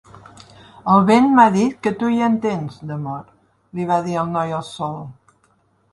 "El 0.93 1.03
vent 1.09 1.27
m'ha 1.35 1.45
dit 1.57 1.75
que 1.83 1.93
tu 1.99 2.09
hi 2.15 2.25
entens, 2.29 2.79
d'amor", 2.93 3.21
li 3.81 3.89
va 3.93 4.03
dir 4.09 4.19
el 4.23 4.37
noi 4.39 4.57
al 4.61 4.69
sol. 4.75 4.99